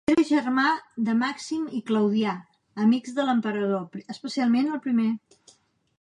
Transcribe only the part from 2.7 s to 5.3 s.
amics de l'emperador, especialment el primer.